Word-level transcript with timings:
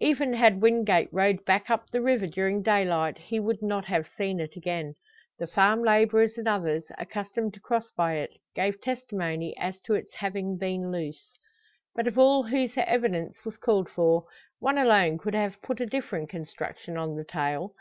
Even 0.00 0.32
had 0.32 0.62
Wingate 0.62 1.10
rowed 1.12 1.44
back 1.44 1.68
up 1.68 1.90
the 1.90 2.00
river 2.00 2.26
during 2.26 2.62
daylight, 2.62 3.18
he 3.18 3.38
would 3.38 3.60
not 3.60 3.84
have 3.84 4.08
seen 4.16 4.40
it 4.40 4.56
again. 4.56 4.94
The 5.38 5.46
farm 5.46 5.82
labourers 5.82 6.38
and 6.38 6.48
others, 6.48 6.84
accustomed 6.96 7.52
to 7.52 7.60
cross 7.60 7.90
by 7.94 8.14
it, 8.14 8.30
gave 8.54 8.80
testimony 8.80 9.54
as 9.58 9.78
to 9.82 9.92
its 9.92 10.14
having 10.14 10.56
been 10.56 10.90
loose. 10.90 11.32
But 11.94 12.06
of 12.06 12.18
all 12.18 12.44
whose 12.44 12.72
evidence 12.78 13.44
was 13.44 13.58
called 13.58 13.90
for, 13.90 14.24
one 14.58 14.78
alone 14.78 15.18
could 15.18 15.34
have 15.34 15.60
put 15.60 15.80
a 15.82 15.86
different 15.86 16.30
construction 16.30 16.96
on 16.96 17.14
the 17.16 17.24
tale. 17.26 17.74